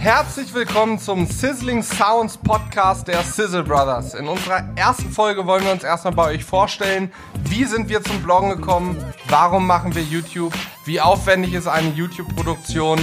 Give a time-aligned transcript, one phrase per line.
[0.00, 4.14] Herzlich willkommen zum Sizzling Sounds Podcast der Sizzle Brothers.
[4.14, 7.12] In unserer ersten Folge wollen wir uns erstmal bei euch vorstellen,
[7.44, 8.96] wie sind wir zum Bloggen gekommen,
[9.28, 10.54] warum machen wir YouTube,
[10.86, 12.98] wie aufwendig ist eine YouTube-Produktion,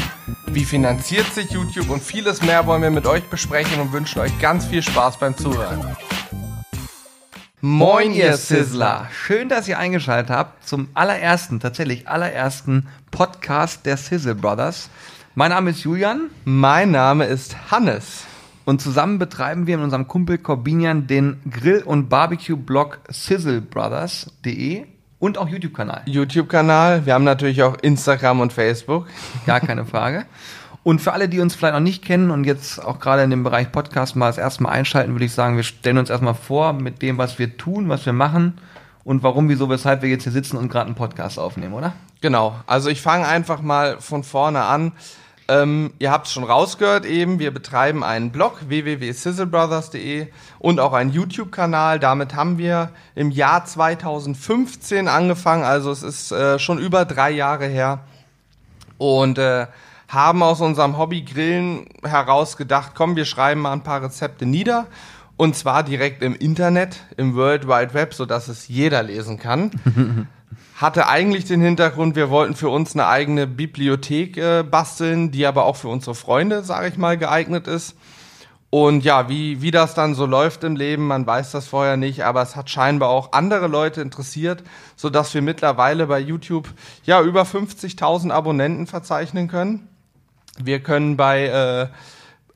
[0.48, 4.38] wie finanziert sich YouTube und vieles mehr wollen wir mit euch besprechen und wünschen euch
[4.40, 5.96] ganz viel Spaß beim Zuhören.
[7.62, 9.08] Moin, ihr Sizzler!
[9.12, 14.90] Schön, dass ihr eingeschaltet habt zum allerersten, tatsächlich allerersten Podcast der Sizzle Brothers.
[15.40, 16.32] Mein Name ist Julian.
[16.46, 18.26] Mein Name ist Hannes.
[18.66, 24.86] Und zusammen betreiben wir mit unserem Kumpel Corbinian den Grill- und Barbecue-Blog sizzlebrothers.de
[25.20, 26.02] und auch YouTube-Kanal.
[26.08, 27.06] YouTube-Kanal.
[27.06, 29.06] Wir haben natürlich auch Instagram und Facebook.
[29.46, 30.26] Gar keine Frage.
[30.82, 33.44] Und für alle, die uns vielleicht noch nicht kennen und jetzt auch gerade in dem
[33.44, 36.74] Bereich Podcast mal das erste Mal einschalten, würde ich sagen, wir stellen uns erstmal vor
[36.74, 38.58] mit dem, was wir tun, was wir machen
[39.04, 41.94] und warum, wieso, weshalb wir jetzt hier sitzen und gerade einen Podcast aufnehmen, oder?
[42.22, 42.56] Genau.
[42.66, 44.94] Also ich fange einfach mal von vorne an.
[45.50, 50.28] Ähm, ihr habt es schon rausgehört eben, wir betreiben einen Blog www.sizzlebrothers.de
[50.60, 52.00] und auch einen YouTube-Kanal.
[52.00, 57.66] Damit haben wir im Jahr 2015 angefangen, also es ist äh, schon über drei Jahre
[57.66, 58.02] her.
[58.98, 59.68] Und äh,
[60.08, 64.88] haben aus unserem Hobby Grillen heraus gedacht, komm, wir schreiben mal ein paar Rezepte nieder.
[65.36, 69.72] Und zwar direkt im Internet, im World Wide Web, sodass es jeder lesen kann.
[70.78, 75.66] hatte eigentlich den Hintergrund, wir wollten für uns eine eigene Bibliothek äh, basteln, die aber
[75.66, 77.96] auch für unsere Freunde, sage ich mal, geeignet ist.
[78.70, 82.24] Und ja, wie, wie das dann so läuft im Leben, man weiß das vorher nicht,
[82.26, 84.62] aber es hat scheinbar auch andere Leute interessiert,
[84.96, 86.68] so dass wir mittlerweile bei YouTube
[87.06, 89.88] ja über 50.000 Abonnenten verzeichnen können.
[90.62, 91.88] Wir können bei äh,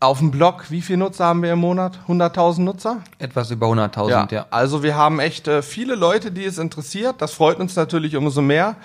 [0.02, 1.99] auf dem Blog, wie viele Nutzer haben wir im Monat?
[2.07, 2.97] 100.000 Nutzer?
[3.19, 4.27] Etwas über 100.000, ja.
[4.31, 4.45] ja.
[4.49, 7.21] Also wir haben echt äh, viele Leute, die es interessiert.
[7.21, 8.75] Das freut uns natürlich umso mehr.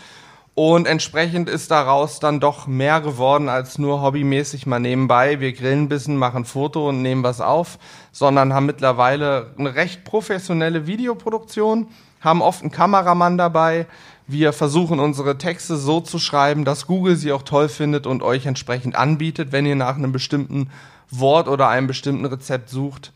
[0.54, 5.40] Und entsprechend ist daraus dann doch mehr geworden als nur hobbymäßig mal nebenbei.
[5.40, 7.78] Wir grillen ein bisschen, machen ein Foto und nehmen was auf,
[8.12, 11.88] sondern haben mittlerweile eine recht professionelle Videoproduktion,
[12.20, 13.86] haben oft einen Kameramann dabei.
[14.26, 18.44] Wir versuchen unsere Texte so zu schreiben, dass Google sie auch toll findet und euch
[18.44, 20.70] entsprechend anbietet, wenn ihr nach einem bestimmten
[21.10, 23.12] Wort oder einem bestimmten Rezept sucht.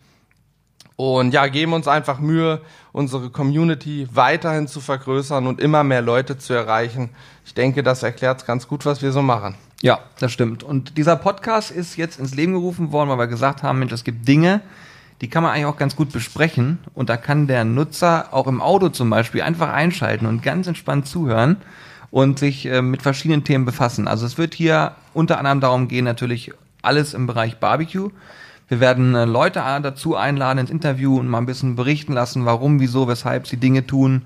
[0.96, 2.60] Und ja, geben uns einfach Mühe,
[2.92, 7.08] unsere Community weiterhin zu vergrößern und immer mehr Leute zu erreichen.
[7.46, 9.54] Ich denke, das erklärt ganz gut, was wir so machen.
[9.80, 10.62] Ja, das stimmt.
[10.62, 14.04] Und dieser Podcast ist jetzt ins Leben gerufen worden, weil wir gesagt haben, Mensch, es
[14.04, 14.60] gibt Dinge,
[15.22, 16.78] die kann man eigentlich auch ganz gut besprechen.
[16.92, 21.06] Und da kann der Nutzer auch im Auto zum Beispiel einfach einschalten und ganz entspannt
[21.06, 21.56] zuhören
[22.10, 24.06] und sich äh, mit verschiedenen Themen befassen.
[24.06, 26.52] Also es wird hier unter anderem darum gehen, natürlich
[26.82, 28.10] alles im Bereich Barbecue.
[28.70, 32.78] Wir werden äh, Leute dazu einladen ins Interview und mal ein bisschen berichten lassen, warum,
[32.78, 34.22] wieso, weshalb sie Dinge tun.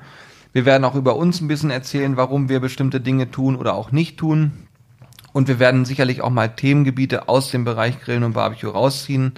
[0.53, 3.91] Wir werden auch über uns ein bisschen erzählen, warum wir bestimmte Dinge tun oder auch
[3.91, 4.53] nicht tun.
[5.33, 9.33] Und wir werden sicherlich auch mal Themengebiete aus dem Bereich Grillen und Barbecue rausziehen.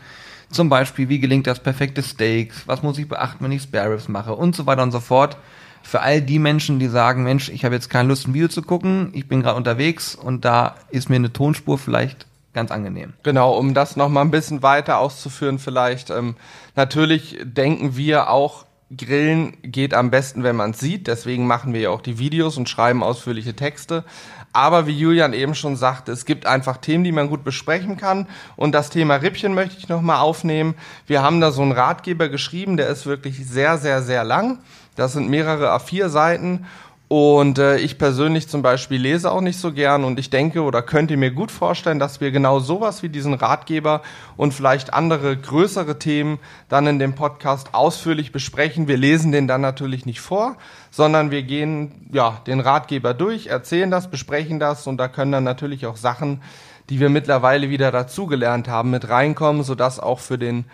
[0.50, 2.52] Zum Beispiel, wie gelingt das perfekte Steak?
[2.66, 4.34] Was muss ich beachten, wenn ich Spare Ribs mache?
[4.34, 5.38] Und so weiter und so fort.
[5.84, 8.60] Für all die Menschen, die sagen, Mensch, ich habe jetzt keine Lust, ein Video zu
[8.60, 12.26] gucken, ich bin gerade unterwegs und da ist mir eine Tonspur vielleicht
[12.56, 13.12] ganz angenehm.
[13.22, 16.10] Genau, um das nochmal ein bisschen weiter auszuführen vielleicht.
[16.10, 16.34] Ähm,
[16.74, 18.64] natürlich denken wir auch,
[18.96, 21.06] Grillen geht am besten, wenn man es sieht.
[21.06, 24.04] Deswegen machen wir ja auch die Videos und schreiben ausführliche Texte.
[24.52, 28.26] Aber wie Julian eben schon sagte, es gibt einfach Themen, die man gut besprechen kann.
[28.54, 30.76] Und das Thema Rippchen möchte ich nochmal aufnehmen.
[31.06, 34.60] Wir haben da so einen Ratgeber geschrieben, der ist wirklich sehr, sehr, sehr lang.
[34.94, 36.64] Das sind mehrere A4-Seiten
[37.08, 40.82] und äh, ich persönlich zum Beispiel lese auch nicht so gern und ich denke oder
[40.82, 44.02] könnte mir gut vorstellen, dass wir genau sowas wie diesen Ratgeber
[44.36, 48.88] und vielleicht andere größere Themen dann in dem Podcast ausführlich besprechen.
[48.88, 50.56] Wir lesen den dann natürlich nicht vor,
[50.90, 55.44] sondern wir gehen ja den Ratgeber durch, erzählen das, besprechen das und da können dann
[55.44, 56.42] natürlich auch Sachen,
[56.90, 60.64] die wir mittlerweile wieder dazugelernt haben, mit reinkommen, sodass auch für den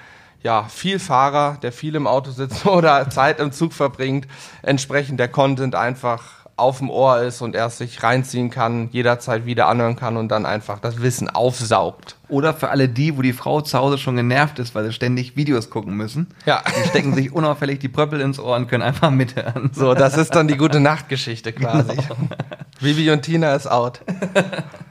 [0.43, 4.27] ja, viel Fahrer, der viel im Auto sitzt oder Zeit im Zug verbringt,
[4.63, 9.69] entsprechend der Content einfach auf dem Ohr ist und er sich reinziehen kann, jederzeit wieder
[9.69, 12.17] anhören kann und dann einfach das Wissen aufsaugt.
[12.29, 15.35] Oder für alle die, wo die Frau zu Hause schon genervt ist, weil sie ständig
[15.35, 16.29] Videos gucken müssen.
[16.47, 16.63] Ja.
[16.69, 19.71] Die stecken sich unauffällig die Pröppel ins Ohr und können einfach mithören.
[19.73, 21.97] So, das ist dann die gute Nachtgeschichte quasi.
[21.97, 22.17] Genau.
[22.81, 24.01] Vivi und Tina ist out.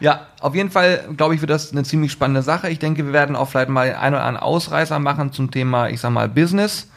[0.00, 2.70] Ja, auf jeden Fall, glaube ich, wird das eine ziemlich spannende Sache.
[2.70, 6.00] Ich denke, wir werden auch vielleicht mal ein oder anderen Ausreißer machen zum Thema, ich
[6.00, 6.88] sag mal, Business.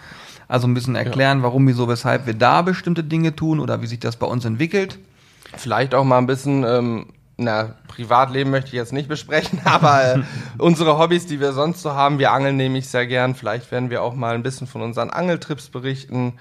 [0.48, 1.44] Also ein bisschen erklären, ja.
[1.44, 5.00] warum, wieso, weshalb wir da bestimmte Dinge tun oder wie sich das bei uns entwickelt.
[5.58, 7.08] Vielleicht auch mal ein bisschen, ähm,
[7.38, 10.20] na, Privatleben möchte ich jetzt nicht besprechen, aber äh,
[10.58, 13.36] unsere Hobbys, die wir sonst so haben, wir angeln nämlich sehr gern.
[13.36, 16.34] Vielleicht werden wir auch mal ein bisschen von unseren Angeltrips berichten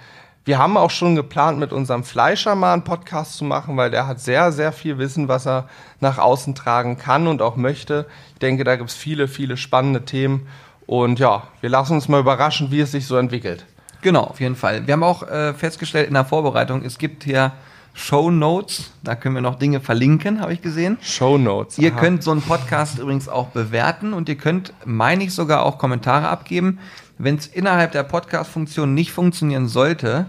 [0.44, 4.08] Wir haben auch schon geplant, mit unserem Fleischer mal einen Podcast zu machen, weil der
[4.08, 5.68] hat sehr, sehr viel Wissen, was er
[6.00, 8.06] nach außen tragen kann und auch möchte.
[8.32, 10.48] Ich denke, da gibt es viele, viele spannende Themen.
[10.86, 13.66] Und ja, wir lassen uns mal überraschen, wie es sich so entwickelt.
[14.00, 14.84] Genau, auf jeden Fall.
[14.84, 17.52] Wir haben auch äh, festgestellt in der Vorbereitung, es gibt hier
[17.94, 18.90] Show Notes.
[19.04, 20.98] Da können wir noch Dinge verlinken, habe ich gesehen.
[21.02, 21.78] Show Notes.
[21.78, 25.78] Ihr könnt so einen Podcast übrigens auch bewerten und ihr könnt, meine ich, sogar auch
[25.78, 26.78] Kommentare abgeben.
[27.18, 30.26] Wenn es innerhalb der Podcast-Funktion nicht funktionieren sollte,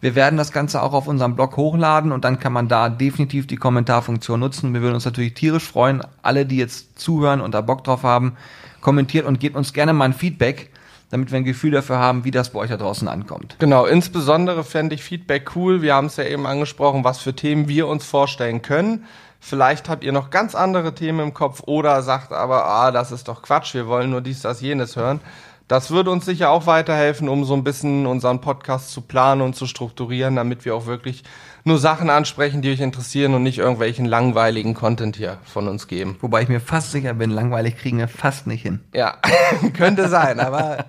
[0.00, 3.46] wir werden das Ganze auch auf unserem Blog hochladen und dann kann man da definitiv
[3.46, 4.74] die Kommentarfunktion nutzen.
[4.74, 6.02] Wir würden uns natürlich tierisch freuen.
[6.22, 8.36] Alle, die jetzt zuhören und da Bock drauf haben,
[8.82, 10.70] kommentiert und gebt uns gerne mal ein Feedback,
[11.10, 13.56] damit wir ein Gefühl dafür haben, wie das bei euch da draußen ankommt.
[13.58, 15.80] Genau, insbesondere fände ich Feedback cool.
[15.80, 19.04] Wir haben es ja eben angesprochen, was für Themen wir uns vorstellen können.
[19.40, 23.28] Vielleicht habt ihr noch ganz andere Themen im Kopf oder sagt aber, ah, das ist
[23.28, 25.20] doch Quatsch, wir wollen nur dies, das, jenes hören.
[25.68, 29.56] Das würde uns sicher auch weiterhelfen, um so ein bisschen unseren Podcast zu planen und
[29.56, 31.24] zu strukturieren, damit wir auch wirklich
[31.64, 36.16] nur Sachen ansprechen, die euch interessieren und nicht irgendwelchen langweiligen Content hier von uns geben.
[36.20, 38.78] Wobei ich mir fast sicher bin, langweilig kriegen wir fast nicht hin.
[38.94, 39.16] Ja,
[39.76, 40.84] könnte sein, aber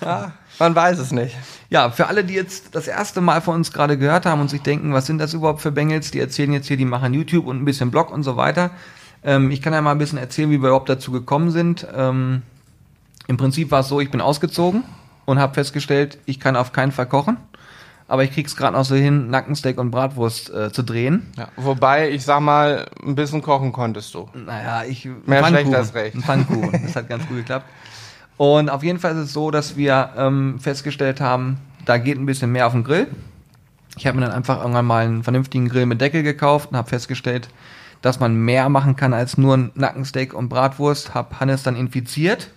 [0.00, 1.36] ja, man weiß es nicht.
[1.68, 4.62] Ja, für alle, die jetzt das erste Mal von uns gerade gehört haben und sich
[4.62, 6.10] denken, was sind das überhaupt für Bengels?
[6.10, 8.70] Die erzählen jetzt hier, die machen YouTube und ein bisschen Blog und so weiter.
[9.22, 11.86] Ähm, ich kann ja mal ein bisschen erzählen, wie wir überhaupt dazu gekommen sind.
[11.94, 12.42] Ähm,
[13.32, 14.84] im Prinzip war es so, ich bin ausgezogen
[15.24, 17.38] und habe festgestellt, ich kann auf keinen Fall kochen.
[18.06, 21.32] Aber ich krieg's gerade noch so hin, Nackensteak und Bratwurst äh, zu drehen.
[21.38, 24.28] Ja, wobei, ich sag mal, ein bisschen kochen konntest du.
[24.34, 25.08] Naja, ich.
[25.24, 26.14] Mehr schlecht als recht.
[26.14, 26.72] Ein Pfannkuchen.
[26.82, 27.64] Das hat ganz gut geklappt.
[28.36, 31.56] Und auf jeden Fall ist es so, dass wir ähm, festgestellt haben,
[31.86, 33.06] da geht ein bisschen mehr auf den Grill.
[33.96, 36.90] Ich habe mir dann einfach irgendwann mal einen vernünftigen Grill mit Deckel gekauft und habe
[36.90, 37.48] festgestellt,
[38.02, 41.14] dass man mehr machen kann als nur ein Nackensteak und Bratwurst.
[41.14, 42.50] Hab Hannes dann infiziert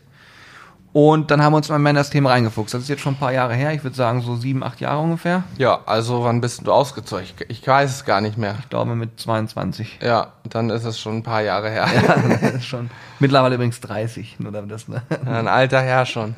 [0.95, 2.73] und dann haben wir uns mal in das Thema reingefuchst.
[2.73, 3.73] Das ist jetzt schon ein paar Jahre her.
[3.73, 5.43] Ich würde sagen so sieben, acht Jahre ungefähr.
[5.57, 7.25] Ja, also wann bist du ausgezogen?
[7.25, 8.55] Ich, ich weiß es gar nicht mehr.
[8.61, 9.99] Ich glaube mit 22.
[10.01, 11.85] Ja, dann ist es schon ein paar Jahre her.
[11.93, 12.89] Ja, ist schon.
[13.19, 14.37] Mittlerweile übrigens 30.
[14.39, 15.01] Nur damit das, ne?
[15.25, 16.35] Ein alter Herr schon.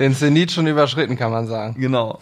[0.00, 1.76] Den Zenit schon überschritten, kann man sagen.
[1.78, 2.18] Genau.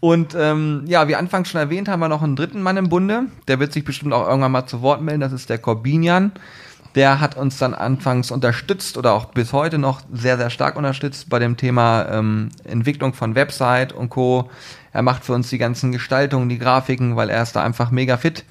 [0.00, 3.26] Und ähm, ja, wie anfangs schon erwähnt, haben wir noch einen dritten Mann im Bunde.
[3.46, 5.20] Der wird sich bestimmt auch irgendwann mal zu Wort melden.
[5.20, 6.32] Das ist der Corbinian.
[6.96, 11.28] Der hat uns dann anfangs unterstützt oder auch bis heute noch sehr, sehr stark unterstützt
[11.28, 14.50] bei dem Thema ähm, Entwicklung von Website und Co.
[14.92, 18.16] Er macht für uns die ganzen Gestaltungen, die Grafiken, weil er ist da einfach mega
[18.16, 18.44] fit.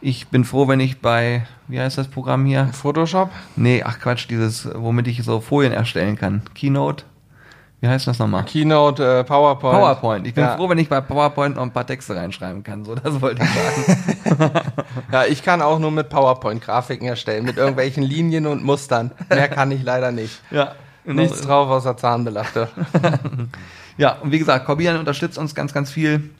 [0.00, 2.66] Ich bin froh, wenn ich bei, wie heißt das Programm hier?
[2.72, 3.30] Photoshop?
[3.54, 6.42] Nee, ach Quatsch, dieses, womit ich so Folien erstellen kann.
[6.54, 7.04] Keynote?
[7.84, 8.46] Wie heißt das nochmal?
[8.46, 9.74] Keynote, äh, PowerPoint.
[9.74, 10.26] PowerPoint.
[10.26, 10.56] Ich bin ja.
[10.56, 12.82] froh, wenn ich bei PowerPoint noch ein paar Texte reinschreiben kann.
[12.82, 14.50] So, das wollte ich sagen.
[15.12, 19.10] ja, ich kann auch nur mit PowerPoint Grafiken erstellen, mit irgendwelchen Linien und Mustern.
[19.28, 20.40] Mehr kann ich leider nicht.
[20.50, 20.72] Ja.
[21.04, 21.20] Genau.
[21.20, 22.68] Nichts drauf außer Zahnbelachte.
[23.98, 26.30] ja, und wie gesagt, Corbian unterstützt uns ganz, ganz viel.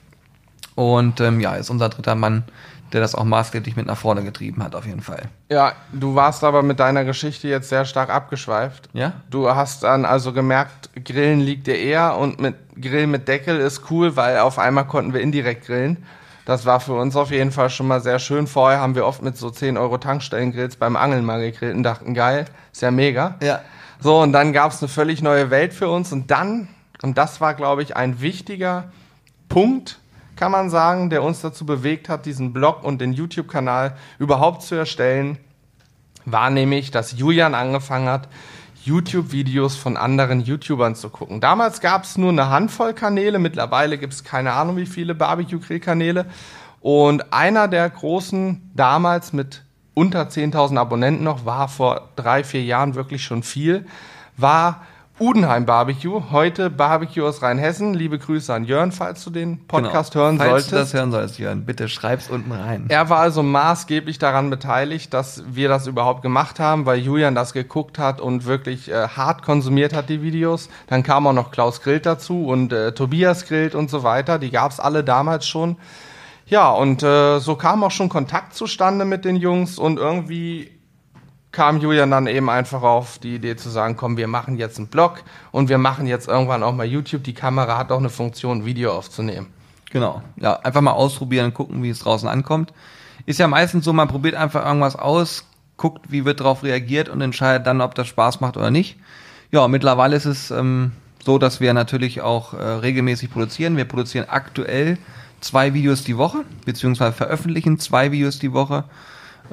[0.73, 2.43] Und ähm, ja, ist unser dritter Mann
[2.95, 5.23] der das auch maßgeblich mit nach vorne getrieben hat, auf jeden Fall.
[5.49, 8.87] Ja, du warst aber mit deiner Geschichte jetzt sehr stark abgeschweift.
[8.93, 9.11] Ja?
[9.29, 13.91] Du hast dann also gemerkt, Grillen liegt dir eher und mit Grill mit Deckel ist
[13.91, 16.05] cool, weil auf einmal konnten wir indirekt grillen.
[16.45, 18.47] Das war für uns auf jeden Fall schon mal sehr schön.
[18.47, 22.13] Vorher haben wir oft mit so 10 Euro Tankstellengrills beim Angeln mal gegrillt und dachten,
[22.13, 23.35] geil, ist ja mega.
[23.43, 23.59] Ja.
[23.99, 26.69] So, und dann gab es eine völlig neue Welt für uns und dann,
[27.01, 28.85] und das war, glaube ich, ein wichtiger
[29.49, 29.99] Punkt,
[30.35, 34.75] kann man sagen, der uns dazu bewegt hat, diesen Blog und den YouTube-Kanal überhaupt zu
[34.75, 35.37] erstellen,
[36.25, 38.27] war nämlich, dass Julian angefangen hat,
[38.83, 41.41] YouTube-Videos von anderen YouTubern zu gucken.
[41.41, 46.27] Damals gab es nur eine Handvoll Kanäle, mittlerweile gibt es keine Ahnung wie viele Barbecue-Grill-Kanäle.
[46.81, 49.63] Und einer der großen, damals mit
[49.95, 53.87] unter 10.000 Abonnenten noch, war vor drei, vier Jahren wirklich schon viel,
[54.37, 54.85] war
[55.17, 57.93] Udenheim Barbecue, heute Barbecue aus Rheinhessen.
[57.93, 60.25] Liebe Grüße an Jörn, falls du den Podcast genau.
[60.25, 60.69] hören falls solltest.
[60.69, 62.87] Falls du das hören sollst, Jörn, bitte schreib's unten rein.
[62.89, 67.53] Er war also maßgeblich daran beteiligt, dass wir das überhaupt gemacht haben, weil Julian das
[67.53, 70.67] geguckt hat und wirklich äh, hart konsumiert hat, die Videos.
[70.87, 74.37] Dann kam auch noch Klaus Grillt dazu und äh, Tobias Grillt und so weiter.
[74.37, 75.77] Die gab's alle damals schon.
[76.47, 80.74] Ja, und äh, so kam auch schon Kontakt zustande mit den Jungs und irgendwie
[81.55, 84.87] kam Julian dann eben einfach auf die Idee zu sagen, komm, wir machen jetzt einen
[84.87, 87.23] Blog und wir machen jetzt irgendwann auch mal YouTube.
[87.23, 89.47] Die Kamera hat auch eine Funktion, Video aufzunehmen.
[89.89, 90.21] Genau.
[90.35, 92.73] Ja, einfach mal ausprobieren, gucken, wie es draußen ankommt.
[93.25, 95.45] Ist ja meistens so, man probiert einfach irgendwas aus,
[95.77, 98.97] guckt, wie wird darauf reagiert und entscheidet dann, ob das Spaß macht oder nicht.
[99.51, 100.91] Ja, mittlerweile ist es ähm,
[101.23, 103.77] so, dass wir natürlich auch äh, regelmäßig produzieren.
[103.77, 104.97] Wir produzieren aktuell
[105.39, 108.83] zwei Videos die Woche, beziehungsweise veröffentlichen zwei Videos die Woche.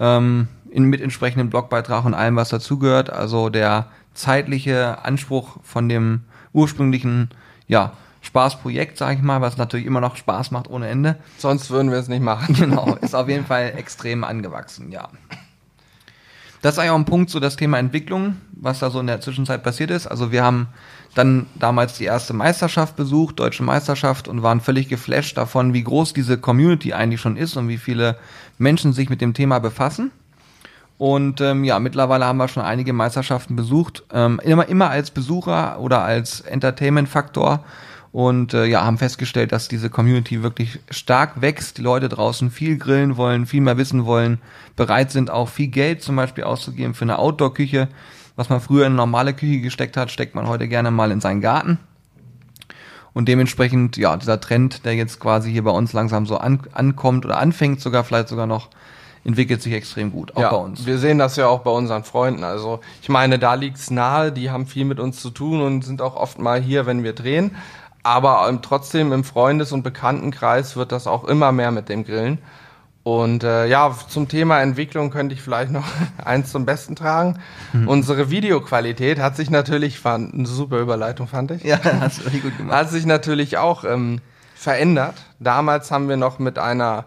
[0.00, 3.10] Ähm, in, mit entsprechendem Blogbeitrag und allem, was dazugehört.
[3.10, 7.30] Also der zeitliche Anspruch von dem ursprünglichen,
[7.68, 11.16] ja, Spaßprojekt, sage ich mal, was natürlich immer noch Spaß macht ohne Ende.
[11.38, 12.54] Sonst würden wir es nicht machen.
[12.62, 15.08] Genau, ist auf jeden Fall extrem angewachsen, ja.
[16.62, 19.20] Das ist eigentlich auch ein Punkt, so das Thema Entwicklung, was da so in der
[19.20, 20.06] Zwischenzeit passiert ist.
[20.06, 20.68] Also wir haben
[21.16, 26.12] dann damals die erste Meisterschaft besucht, deutsche Meisterschaft, und waren völlig geflasht davon, wie groß
[26.12, 28.16] diese Community eigentlich schon ist und wie viele
[28.58, 30.12] Menschen sich mit dem Thema befassen.
[31.02, 35.80] Und ähm, ja, mittlerweile haben wir schon einige Meisterschaften besucht, ähm, immer, immer als Besucher
[35.80, 37.64] oder als Entertainment-Faktor
[38.12, 42.78] und äh, ja, haben festgestellt, dass diese Community wirklich stark wächst, die Leute draußen viel
[42.78, 44.38] grillen wollen, viel mehr wissen wollen,
[44.76, 47.88] bereit sind auch viel Geld zum Beispiel auszugeben für eine Outdoor-Küche.
[48.36, 51.20] Was man früher in eine normale Küche gesteckt hat, steckt man heute gerne mal in
[51.20, 51.80] seinen Garten.
[53.12, 57.24] Und dementsprechend, ja, dieser Trend, der jetzt quasi hier bei uns langsam so an, ankommt
[57.24, 58.68] oder anfängt sogar, vielleicht sogar noch,
[59.24, 60.84] entwickelt sich extrem gut, auch ja, bei uns.
[60.86, 62.44] Wir sehen das ja auch bei unseren Freunden.
[62.44, 66.02] Also ich meine, da liegt's nahe, die haben viel mit uns zu tun und sind
[66.02, 67.54] auch oft mal hier, wenn wir drehen.
[68.02, 72.38] Aber ähm, trotzdem im Freundes- und Bekanntenkreis wird das auch immer mehr mit dem Grillen.
[73.04, 75.84] Und äh, ja, zum Thema Entwicklung könnte ich vielleicht noch
[76.24, 77.38] eins zum Besten tragen.
[77.72, 77.88] Mhm.
[77.88, 81.64] Unsere Videoqualität hat sich natürlich, war eine super Überleitung, fand ich.
[81.64, 82.76] Ja, hast du gut gemacht.
[82.76, 84.20] Hat sich natürlich auch ähm,
[84.54, 85.14] verändert.
[85.40, 87.04] Damals haben wir noch mit einer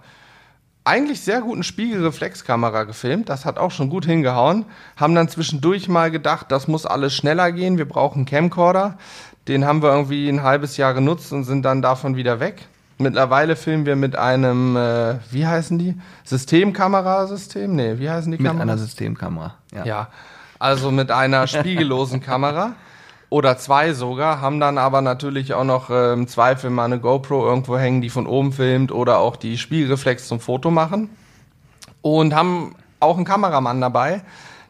[0.86, 3.27] eigentlich sehr guten Spiegelreflexkamera gefilmt.
[3.27, 4.65] Das hat auch schon gut hingehauen.
[4.96, 7.77] Haben dann zwischendurch mal gedacht, das muss alles schneller gehen.
[7.77, 8.98] Wir brauchen Camcorder.
[9.48, 12.68] Den haben wir irgendwie ein halbes Jahr genutzt und sind dann davon wieder weg.
[12.98, 15.96] Mittlerweile filmen wir mit einem, äh, wie heißen die?
[16.24, 17.75] Systemkamerasystem?
[17.75, 18.54] Nee, wie heißen die Kameras?
[18.54, 19.86] Mit einer Systemkamera, ja.
[19.86, 20.08] Ja,
[20.60, 22.75] also mit einer spiegellosen Kamera
[23.36, 27.46] oder zwei sogar, haben dann aber natürlich auch noch äh, im Zweifel mal eine GoPro
[27.46, 31.10] irgendwo hängen, die von oben filmt oder auch die Spiegelreflex zum Foto machen.
[32.01, 34.22] Und haben auch einen Kameramann dabei,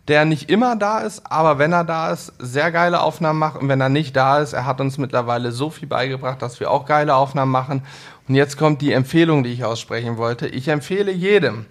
[0.07, 3.61] der nicht immer da ist, aber wenn er da ist, sehr geile Aufnahmen macht.
[3.61, 6.71] Und wenn er nicht da ist, er hat uns mittlerweile so viel beigebracht, dass wir
[6.71, 7.83] auch geile Aufnahmen machen.
[8.27, 10.47] Und jetzt kommt die Empfehlung, die ich aussprechen wollte.
[10.47, 11.67] Ich empfehle jedem,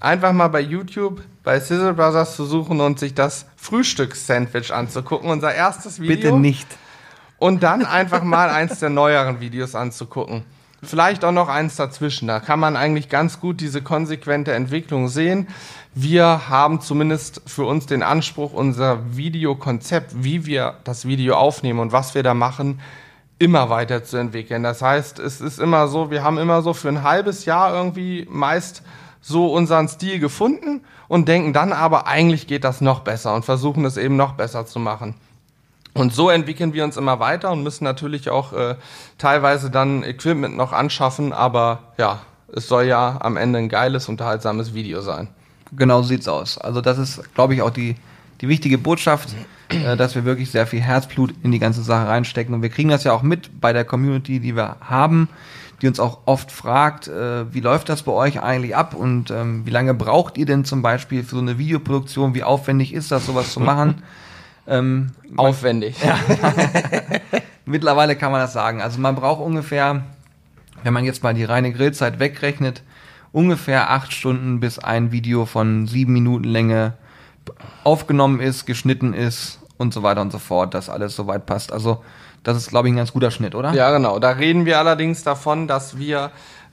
[0.00, 5.30] einfach mal bei YouTube bei Sizzle Brothers zu suchen und sich das Frühstückssandwich anzugucken.
[5.30, 6.16] Unser erstes Video.
[6.16, 6.66] Bitte nicht.
[7.38, 10.44] Und dann einfach mal eins der neueren Videos anzugucken.
[10.82, 12.28] Vielleicht auch noch eins dazwischen.
[12.28, 15.48] Da kann man eigentlich ganz gut diese konsequente Entwicklung sehen.
[15.94, 21.92] Wir haben zumindest für uns den Anspruch, unser Videokonzept, wie wir das Video aufnehmen und
[21.92, 22.80] was wir da machen,
[23.38, 24.62] immer weiterzuentwickeln.
[24.62, 28.26] Das heißt, es ist immer so, wir haben immer so für ein halbes Jahr irgendwie
[28.30, 28.82] meist
[29.20, 33.84] so unseren Stil gefunden und denken dann aber, eigentlich geht das noch besser und versuchen
[33.84, 35.14] es eben noch besser zu machen.
[35.94, 38.76] Und so entwickeln wir uns immer weiter und müssen natürlich auch äh,
[39.16, 42.20] teilweise dann Equipment noch anschaffen, aber ja,
[42.52, 45.28] es soll ja am Ende ein geiles, unterhaltsames Video sein.
[45.72, 46.58] Genau so sieht's aus.
[46.58, 47.96] Also das ist, glaube ich, auch die,
[48.40, 49.30] die wichtige Botschaft,
[49.68, 52.54] äh, dass wir wirklich sehr viel Herzblut in die ganze Sache reinstecken.
[52.54, 55.28] Und wir kriegen das ja auch mit bei der Community, die wir haben,
[55.82, 59.66] die uns auch oft fragt, äh, wie läuft das bei euch eigentlich ab und ähm,
[59.66, 62.34] wie lange braucht ihr denn zum Beispiel für so eine Videoproduktion?
[62.34, 64.02] Wie aufwendig ist das, sowas zu machen?
[64.66, 65.96] ähm, aufwendig.
[66.02, 66.18] Ja.
[67.66, 68.80] Mittlerweile kann man das sagen.
[68.80, 70.02] Also man braucht ungefähr,
[70.82, 72.82] wenn man jetzt mal die reine Grillzeit wegrechnet,
[73.32, 76.94] ungefähr acht Stunden, bis ein Video von sieben Minuten Länge
[77.84, 81.72] aufgenommen ist, geschnitten ist und so weiter und so fort, dass alles soweit passt.
[81.72, 82.02] Also
[82.42, 83.72] das ist, glaube ich, ein ganz guter Schnitt, oder?
[83.72, 84.18] Ja, genau.
[84.18, 86.30] Da reden wir allerdings davon, dass wir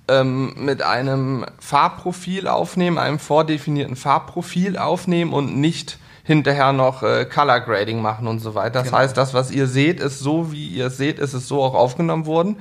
[0.07, 7.61] ähm, mit einem Farbprofil aufnehmen, einem vordefinierten Farbprofil aufnehmen und nicht hinterher noch äh, Color
[7.61, 8.79] Grading machen und so weiter.
[8.79, 8.97] Das genau.
[8.99, 11.73] heißt, das, was ihr seht, ist so, wie ihr es seht, ist es so auch
[11.73, 12.57] aufgenommen worden.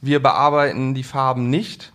[0.00, 1.92] Wir bearbeiten die Farben nicht,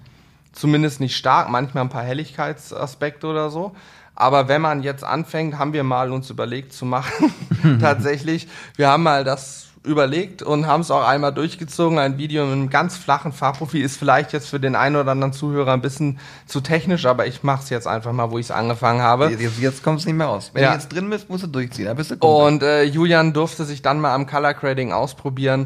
[0.51, 3.73] zumindest nicht stark, manchmal ein paar Helligkeitsaspekte oder so.
[4.21, 7.33] Aber wenn man jetzt anfängt, haben wir mal uns überlegt zu machen,
[7.81, 11.97] tatsächlich, wir haben mal das überlegt und haben es auch einmal durchgezogen.
[11.97, 15.33] Ein Video mit einem ganz flachen Farbprofil ist vielleicht jetzt für den einen oder anderen
[15.33, 18.51] Zuhörer ein bisschen zu technisch, aber ich mache es jetzt einfach mal, wo ich es
[18.51, 19.31] angefangen habe.
[19.31, 20.51] Jetzt, jetzt kommt es nicht mehr raus.
[20.53, 20.69] Wenn ja.
[20.69, 21.85] du jetzt drin bist, musst du durchziehen.
[21.85, 25.65] Da bist du und äh, Julian durfte sich dann mal am Color Grading ausprobieren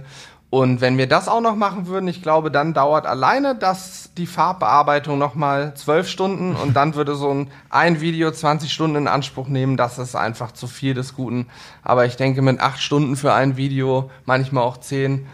[0.55, 4.25] und wenn wir das auch noch machen würden, ich glaube, dann dauert alleine das die
[4.25, 9.50] Farbbearbeitung nochmal zwölf Stunden und dann würde so ein, ein Video 20 Stunden in Anspruch
[9.50, 9.75] nehmen.
[9.75, 11.47] Das ist einfach zu viel des Guten.
[11.83, 15.27] Aber ich denke, mit acht Stunden für ein Video, manchmal auch zehn,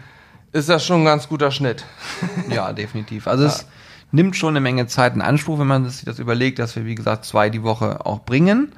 [0.50, 1.84] ist das schon ein ganz guter Schnitt.
[2.50, 3.28] Ja, definitiv.
[3.28, 3.50] Also ja.
[3.50, 3.68] es
[4.10, 6.96] nimmt schon eine Menge Zeit in Anspruch, wenn man sich das überlegt, dass wir, wie
[6.96, 8.72] gesagt, zwei die Woche auch bringen.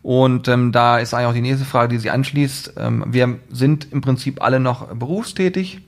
[0.00, 2.72] Und ähm, da ist eigentlich auch die nächste Frage, die sich anschließt.
[2.78, 5.82] Ähm, wir sind im Prinzip alle noch berufstätig.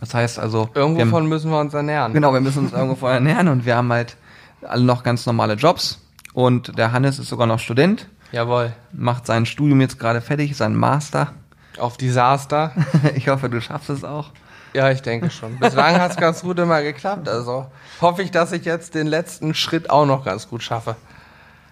[0.00, 0.68] Das heißt also.
[0.74, 2.12] Irgendwovon haben, müssen wir uns ernähren.
[2.12, 4.16] Genau, wir müssen uns irgendwo ernähren und wir haben halt
[4.62, 6.00] alle noch ganz normale Jobs.
[6.34, 8.08] Und der Hannes ist sogar noch Student.
[8.32, 8.72] Jawohl.
[8.92, 11.32] Macht sein Studium jetzt gerade fertig, sein Master.
[11.78, 12.72] Auf Desaster.
[13.14, 14.30] ich hoffe, du schaffst es auch.
[14.74, 15.58] Ja, ich denke schon.
[15.58, 17.28] Bislang hat es ganz gut immer geklappt.
[17.28, 17.66] Also
[18.00, 20.96] hoffe ich, dass ich jetzt den letzten Schritt auch noch ganz gut schaffe.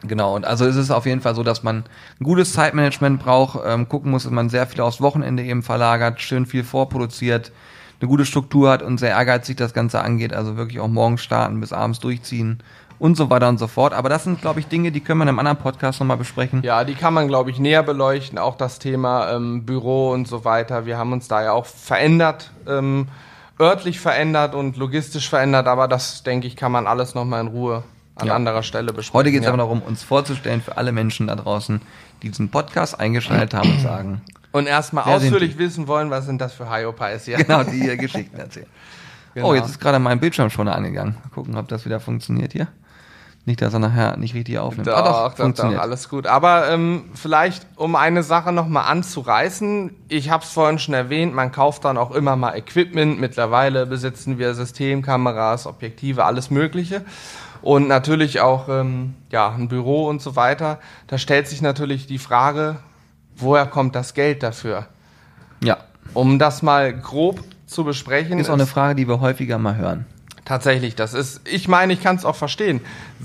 [0.03, 1.85] Genau, und also es ist auf jeden Fall so, dass man
[2.21, 6.21] ein gutes Zeitmanagement braucht, ähm, gucken muss, dass man sehr viel aufs Wochenende eben verlagert,
[6.21, 7.51] schön viel vorproduziert,
[8.01, 11.61] eine gute Struktur hat und sehr ehrgeizig das Ganze angeht, also wirklich auch morgens starten,
[11.61, 12.63] bis abends durchziehen
[12.99, 13.93] und so weiter und so fort.
[13.93, 16.63] Aber das sind, glaube ich, Dinge, die können wir in einem anderen Podcast nochmal besprechen.
[16.63, 18.39] Ja, die kann man, glaube ich, näher beleuchten.
[18.39, 20.87] Auch das Thema ähm, Büro und so weiter.
[20.87, 23.09] Wir haben uns da ja auch verändert, ähm,
[23.61, 25.67] örtlich verändert und logistisch verändert.
[25.67, 27.83] Aber das, denke ich, kann man alles nochmal in Ruhe
[28.15, 28.35] an Ja.
[28.35, 29.19] anderer Stelle besprechen.
[29.19, 29.53] Heute geht es ja.
[29.53, 31.83] aber darum, uns vorzustellen für alle Menschen da draußen,
[32.23, 34.23] die diesen Podcast eingeschaltet haben und sagen,
[34.57, 37.37] Und erstmal Wer ausführlich wissen wollen, was sind das für Hyopies hier.
[37.37, 38.67] genau, die ihr Geschichten erzählen.
[39.35, 39.51] Genau.
[39.51, 41.17] Oh, jetzt ist gerade mein Bildschirm schon angegangen.
[41.23, 42.69] Mal gucken, ob das wieder funktioniert hier.
[43.45, 44.89] Nicht, dass er nachher nicht richtig aufnimmt.
[44.89, 46.27] Doch, Ah, doch, doch, alles gut.
[46.27, 51.53] Aber ähm, vielleicht, um eine Sache nochmal anzureißen, ich habe es vorhin schon erwähnt, man
[51.53, 53.21] kauft dann auch immer mal Equipment.
[53.21, 57.05] Mittlerweile besitzen wir Systemkameras, Objektive, alles Mögliche.
[57.61, 60.79] Und natürlich auch ähm, ja, ein Büro und so weiter.
[61.09, 62.77] Da stellt sich natürlich die Frage,
[63.37, 64.87] woher kommt das Geld dafür?
[65.63, 65.79] Ja,
[66.15, 68.39] Um das mal grob zu besprechen.
[68.39, 70.07] ist auch eine Frage, die wir häufiger mal hören.
[70.47, 72.81] Tatsächlich, das ist, ich meine, ich kann es auch verstehen.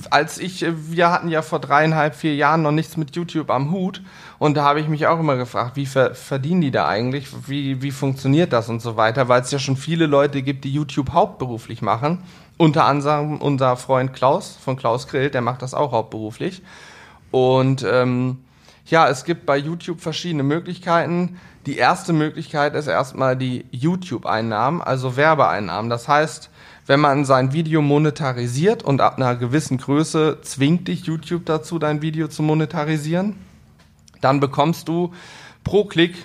[0.10, 3.70] Als ich, äh, wir hatten ja vor dreieinhalb, vier Jahren noch nichts mit YouTube am
[3.70, 4.02] Hut
[4.40, 7.84] und da habe ich mich auch immer gefragt, wie ver verdienen die da eigentlich, wie,
[7.84, 11.12] wie funktioniert das und so weiter, weil es ja schon viele Leute gibt, die YouTube
[11.14, 12.24] hauptberuflich machen.
[12.58, 16.64] Unter anderem unser Freund Klaus von Klaus Grill, der macht das auch hauptberuflich.
[17.30, 18.40] Und ähm,
[18.86, 21.38] ja, es gibt bei YouTube verschiedene Möglichkeiten.
[21.66, 25.90] Die erste Möglichkeit ist erstmal die YouTube-Einnahmen, also Werbeeinnahmen.
[25.90, 26.50] Das heißt,
[26.88, 32.02] wenn man sein Video monetarisiert und ab einer gewissen Größe zwingt dich YouTube dazu, dein
[32.02, 33.36] Video zu monetarisieren,
[34.20, 35.14] dann bekommst du
[35.64, 36.16] pro Klick,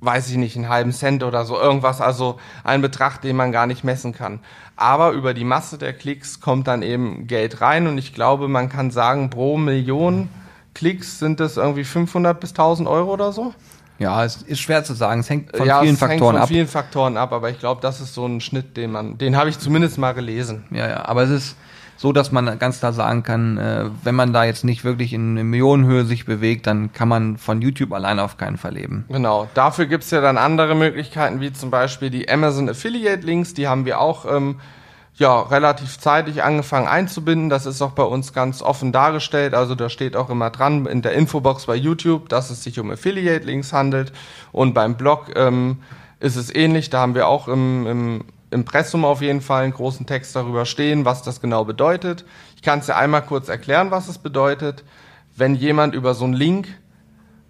[0.00, 3.66] weiß ich nicht, einen halben Cent oder so irgendwas, also ein Betrag, den man gar
[3.66, 4.40] nicht messen kann.
[4.76, 8.68] Aber über die Masse der Klicks kommt dann eben Geld rein und ich glaube, man
[8.68, 10.28] kann sagen, pro Million
[10.74, 13.54] Klicks sind es irgendwie 500 bis 1000 Euro oder so.
[13.98, 15.20] Ja, es ist schwer zu sagen.
[15.20, 16.48] Es hängt von ja, vielen es hängt Faktoren von ab.
[16.48, 19.48] vielen Faktoren ab, aber ich glaube, das ist so ein Schnitt, den man, den habe
[19.48, 20.64] ich zumindest mal gelesen.
[20.70, 21.56] Ja, ja, aber es ist
[21.96, 25.34] so, dass man ganz klar sagen kann, äh, wenn man da jetzt nicht wirklich in
[25.34, 29.04] Millionenhöhe sich bewegt, dann kann man von YouTube allein auf keinen Fall leben.
[29.08, 33.68] Genau, dafür gibt's ja dann andere Möglichkeiten, wie zum Beispiel die Amazon Affiliate Links, die
[33.68, 34.56] haben wir auch ähm,
[35.16, 37.48] ja, relativ zeitig angefangen einzubinden.
[37.48, 39.54] Das ist auch bei uns ganz offen dargestellt.
[39.54, 42.90] Also da steht auch immer dran in der Infobox bei YouTube, dass es sich um
[42.90, 44.12] Affiliate Links handelt.
[44.50, 45.78] Und beim Blog ähm,
[46.18, 46.90] ist es ähnlich.
[46.90, 51.04] Da haben wir auch im, im Impressum auf jeden Fall einen großen Text darüber stehen,
[51.04, 52.24] was das genau bedeutet.
[52.56, 54.84] Ich kann es ja einmal kurz erklären, was es bedeutet.
[55.36, 56.68] Wenn jemand über so einen Link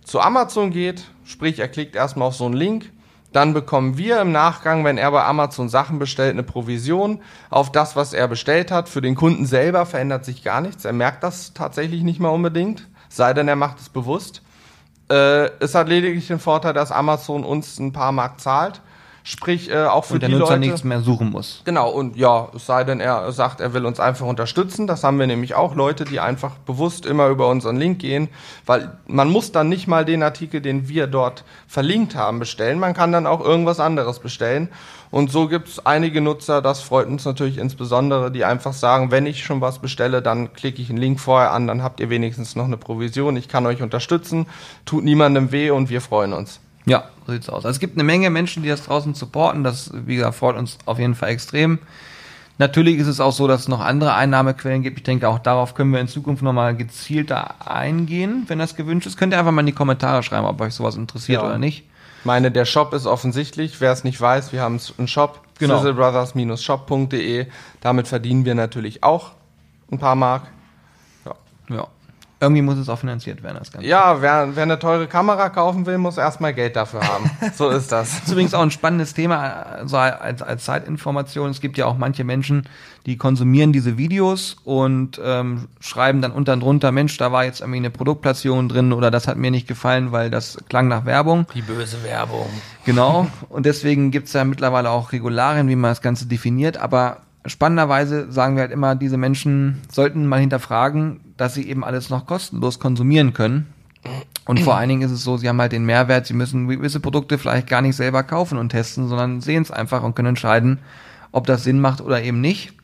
[0.03, 2.91] zu Amazon geht, sprich er klickt erstmal auf so einen Link,
[3.35, 7.21] dann bekommen wir im Nachgang, wenn er bei Amazon Sachen bestellt, eine Provision
[7.51, 8.89] auf das, was er bestellt hat.
[8.89, 10.85] Für den Kunden selber verändert sich gar nichts.
[10.85, 14.43] Er merkt das tatsächlich nicht mal unbedingt, sei denn er macht es bewusst.
[15.11, 18.81] Äh, es hat lediglich den Vorteil, dass Amazon uns ein paar Mark zahlt.
[19.27, 20.61] Sprich, äh, auch für Und der die Nutzer Leute.
[20.61, 21.63] nichts mehr suchen muss.
[21.65, 24.87] Genau, und ja, es sei denn, er sagt, er will uns einfach unterstützen.
[24.87, 28.29] Das haben wir nämlich auch Leute, die einfach bewusst immer über unseren Link gehen,
[28.67, 32.79] weil man muss dann nicht mal den Artikel, den wir dort verlinkt haben, bestellen.
[32.79, 34.69] Man kann dann auch irgendwas anderes bestellen.
[35.11, 39.25] Und so gibt es einige Nutzer, das freut uns natürlich insbesondere, die einfach sagen, wenn
[39.25, 42.57] ich schon was bestelle, dann klicke ich einen Link vorher an, dann habt ihr wenigstens
[42.57, 43.39] noch eine Provision.
[43.39, 44.45] Ich kann euch unterstützen,
[44.85, 46.61] tut niemandem weh und wir freuen uns.
[46.87, 47.65] Ja, so sieht's aus.
[47.65, 49.65] Also es gibt eine Menge Menschen, die das draußen supporten.
[49.65, 51.79] Das, wie gesagt, freut uns auf jeden Fall extrem.
[52.59, 54.99] Natürlich ist es auch so, dass es noch andere Einnahmequellen gibt.
[54.99, 59.17] Ich denke, auch darauf können wir in Zukunft nochmal gezielter eingehen, wenn das gewünscht ist.
[59.17, 61.49] Könnt ihr einfach mal in die Kommentare schreiben, ob euch sowas interessiert Ja.
[61.49, 61.85] oder nicht.
[62.21, 63.81] Ich meine, der Shop ist offensichtlich.
[63.81, 65.79] Wer es nicht weiß, wir haben einen Shop, Genau.
[65.79, 67.47] sizzlebrothers-shop.de.
[67.81, 69.33] Damit verdienen wir natürlich auch
[69.91, 70.45] ein paar Mark.
[71.69, 71.87] Ja.
[72.45, 73.89] Irgendwie muss es auch finanziert werden, das Ganze.
[73.89, 77.31] Ja, wer, wer eine teure Kamera kaufen will, muss erstmal Geld dafür haben.
[77.55, 78.11] so ist das.
[78.11, 81.51] Das ist übrigens auch ein spannendes Thema, so als, als Zeitinformation.
[81.51, 82.69] Es gibt ja auch manche Menschen,
[83.07, 87.79] die konsumieren diese Videos und ähm, schreiben dann unten drunter, Mensch, da war jetzt irgendwie
[87.79, 91.47] eine Produktplatzierung drin oder das hat mir nicht gefallen, weil das klang nach Werbung.
[91.55, 92.47] Die böse Werbung.
[92.85, 93.27] Genau.
[93.49, 96.77] Und deswegen gibt's ja mittlerweile auch Regularien, wie man das Ganze definiert.
[96.77, 102.11] Aber spannenderweise sagen wir halt immer, diese Menschen sollten mal hinterfragen, dass sie eben alles
[102.11, 103.67] noch kostenlos konsumieren können.
[104.45, 107.01] Und vor allen Dingen ist es so, sie haben halt den Mehrwert, sie müssen gewisse
[107.01, 110.79] Produkte vielleicht gar nicht selber kaufen und testen, sondern sehen es einfach und können entscheiden,
[111.33, 112.75] ob das Sinn macht oder eben nicht.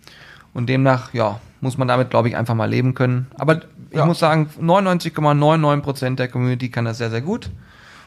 [0.55, 3.27] Und demnach, ja, muss man damit, glaube ich, einfach mal leben können.
[3.39, 3.61] Aber
[3.91, 4.07] ich Ja.
[4.07, 7.51] muss sagen, 99,99 Prozent der Community kann das sehr, sehr gut.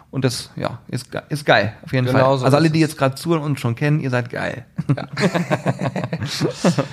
[0.10, 2.38] Und das, ja, ist, ist geil, auf jeden Genau Fall.
[2.39, 4.65] so also alle, die jetzt gerade zuhören und uns schon kennen, ihr seid geil.
[4.95, 5.08] Ja,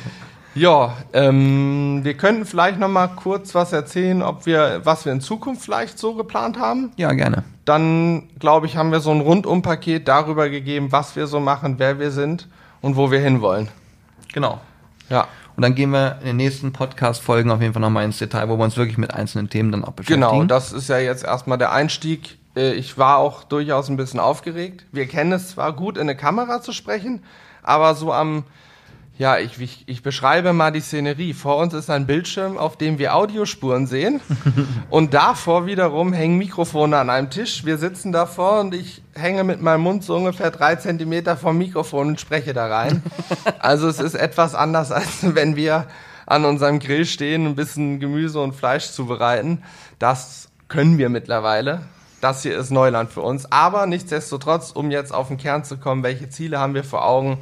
[1.13, 5.63] ähm, wir könnten vielleicht noch mal kurz was erzählen, ob wir, was wir in Zukunft
[5.63, 6.93] vielleicht so geplant haben.
[6.97, 7.45] Ja, gerne.
[7.65, 12.01] Dann, glaube ich, haben wir so ein Rundumpaket darüber gegeben, was wir so machen, wer
[12.01, 12.49] wir sind
[12.81, 13.69] und wo wir hinwollen.
[14.33, 14.61] Genau.
[15.09, 18.49] Ja, Und dann gehen wir in den nächsten Podcast-Folgen auf jeden Fall nochmal ins Detail,
[18.49, 20.21] wo wir uns wirklich mit einzelnen Themen dann auch beschäftigen.
[20.21, 20.45] genau.
[20.45, 22.39] Das ist ja jetzt erstmal der Einstieg.
[22.57, 24.85] Äh, Ich war auch durchaus ein bisschen aufgeregt.
[24.91, 27.23] Wir kennen es zwar gut, in eine Kamera zu sprechen,
[27.63, 28.45] aber so am,
[29.21, 31.35] ja, ich, ich, ich beschreibe mal die Szenerie.
[31.35, 34.23] Vor uns ist ein Bildschirm, auf dem wir Audiospuren sehen.
[34.89, 37.67] und davor wiederum hängen Mikrofone an einem Tisch.
[37.67, 42.09] Wir sitzen davor und ich hänge mit meinem Mund so ungefähr drei Zentimeter vom Mikrofon
[42.09, 43.03] und spreche da rein.
[43.59, 45.87] Also es ist etwas anders, als wenn wir
[46.25, 49.63] an unserem Grill stehen, ein bisschen Gemüse und Fleisch zubereiten.
[49.99, 51.83] Das können wir mittlerweile.
[52.23, 53.53] Das hier ist Neuland für uns.
[53.53, 57.37] Aber nichtsdestotrotz, um jetzt auf den Kern zu kommen, welche Ziele haben wir vor Augen?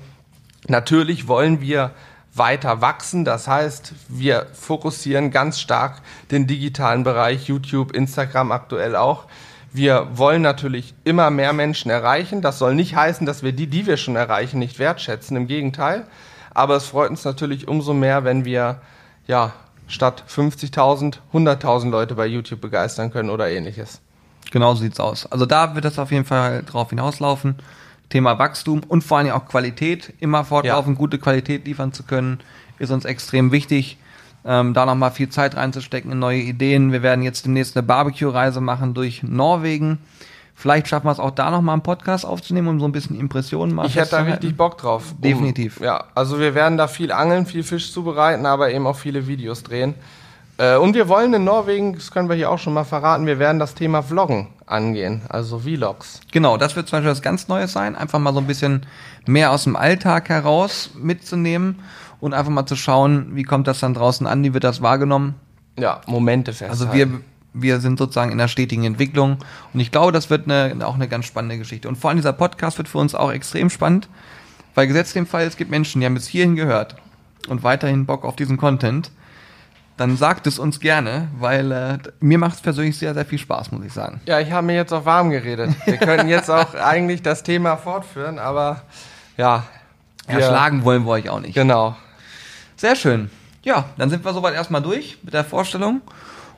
[0.66, 1.92] Natürlich wollen wir
[2.34, 3.24] weiter wachsen.
[3.24, 9.26] Das heißt, wir fokussieren ganz stark den digitalen Bereich, YouTube, Instagram aktuell auch.
[9.72, 12.40] Wir wollen natürlich immer mehr Menschen erreichen.
[12.40, 15.36] Das soll nicht heißen, dass wir die, die wir schon erreichen, nicht wertschätzen.
[15.36, 16.06] Im Gegenteil.
[16.54, 18.80] Aber es freut uns natürlich umso mehr, wenn wir
[19.26, 19.52] ja
[19.86, 24.00] statt 50.000 100.000 Leute bei YouTube begeistern können oder ähnliches.
[24.50, 25.30] Genau so sieht's aus.
[25.30, 27.56] Also da wird das auf jeden Fall drauf hinauslaufen.
[28.10, 32.40] Thema Wachstum und vor allem auch Qualität, immer fortlaufend gute Qualität liefern zu können,
[32.78, 33.98] ist uns extrem wichtig.
[34.44, 36.92] Ähm, da nochmal viel Zeit reinzustecken in neue Ideen.
[36.92, 39.98] Wir werden jetzt demnächst eine Barbecue-Reise machen durch Norwegen.
[40.54, 43.74] Vielleicht schaffen wir es auch da nochmal einen Podcast aufzunehmen, um so ein bisschen Impressionen
[43.74, 45.12] mal Ich hätte da richtig Bock drauf.
[45.12, 45.80] Um- Definitiv.
[45.80, 49.62] Ja, also wir werden da viel angeln, viel Fisch zubereiten, aber eben auch viele Videos
[49.62, 49.94] drehen.
[50.58, 53.38] Äh, und wir wollen in Norwegen, das können wir hier auch schon mal verraten, wir
[53.38, 56.20] werden das Thema Vloggen angehen, also Vlogs.
[56.32, 57.96] Genau, das wird zum Beispiel was ganz Neues sein.
[57.96, 58.84] Einfach mal so ein bisschen
[59.26, 61.78] mehr aus dem Alltag heraus mitzunehmen
[62.20, 65.36] und einfach mal zu schauen, wie kommt das dann draußen an, wie wird das wahrgenommen.
[65.78, 67.22] Ja, Momente Also festhalten.
[67.54, 69.38] wir, wir sind sozusagen in der stetigen Entwicklung
[69.72, 71.88] und ich glaube, das wird eine, auch eine ganz spannende Geschichte.
[71.88, 74.08] Und vor allem dieser Podcast wird für uns auch extrem spannend,
[74.74, 76.96] weil gesetzt dem Fall, es gibt Menschen, die haben bis hierhin gehört
[77.48, 79.12] und weiterhin Bock auf diesen Content,
[79.98, 83.72] dann sagt es uns gerne, weil äh, mir macht es persönlich sehr, sehr viel Spaß,
[83.72, 84.20] muss ich sagen.
[84.26, 85.70] Ja, ich habe mir jetzt auch warm geredet.
[85.84, 88.82] Wir könnten jetzt auch eigentlich das Thema fortführen, aber
[89.36, 89.64] ja.
[90.28, 91.54] Erschlagen wollen wir euch auch nicht.
[91.54, 91.96] Genau.
[92.76, 93.30] Sehr schön.
[93.62, 96.00] Ja, dann sind wir soweit erstmal durch mit der Vorstellung.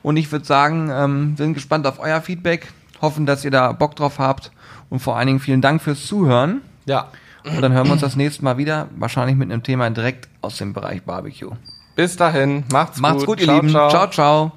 [0.03, 2.68] Und ich würde sagen, ähm, wir sind gespannt auf euer Feedback,
[3.00, 4.50] hoffen, dass ihr da Bock drauf habt.
[4.90, 6.61] Und vor allen Dingen vielen Dank fürs Zuhören.
[6.85, 7.09] Ja.
[7.44, 10.59] Und dann hören wir uns das nächste Mal wieder, wahrscheinlich mit einem Thema direkt aus
[10.59, 11.53] dem Bereich Barbecue.
[11.96, 13.68] Bis dahin, macht's, Macht's gut, ihr Ciao, Lieben.
[13.70, 14.07] ciao.
[14.11, 14.53] ciao.